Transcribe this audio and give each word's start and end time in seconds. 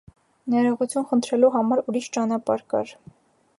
ներողություն 0.53 1.05
խնդրելու 1.11 1.53
համար 1.57 1.83
ուրիշ 1.93 2.07
ճանապարհ 2.17 2.67
կար. 2.75 2.95